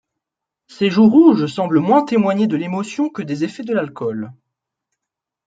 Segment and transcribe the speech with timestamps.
[0.65, 4.33] Ses joues rouges semblent moins témoigner de l'émotion que des effets de l'alcool.